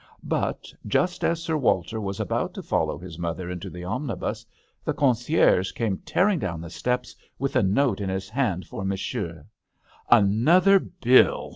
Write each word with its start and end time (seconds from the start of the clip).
But 0.23 0.73
just 0.87 1.23
as 1.23 1.43
Sir 1.43 1.55
Walter 1.55 2.01
was 2.01 2.19
about 2.19 2.55
to 2.55 2.63
follow 2.63 2.97
his 2.97 3.19
mother 3.19 3.51
into 3.51 3.69
the 3.69 3.83
omnibus 3.83 4.43
the 4.83 4.95
concierge 4.95 5.73
came 5.73 5.99
tearing 5.99 6.39
down 6.39 6.59
the 6.59 6.71
steps 6.71 7.15
with 7.37 7.55
a 7.55 7.61
note 7.61 8.01
in 8.01 8.09
his 8.09 8.27
hand 8.27 8.65
for 8.65 8.83
Mon 8.83 8.97
sieur" 8.97 9.45
Another 10.19 10.79
bill 10.79 11.49